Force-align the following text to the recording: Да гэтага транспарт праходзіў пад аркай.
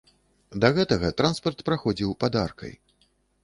Да 0.63 0.71
гэтага 0.77 1.11
транспарт 1.21 1.63
праходзіў 1.69 2.19
пад 2.27 2.41
аркай. 2.49 2.77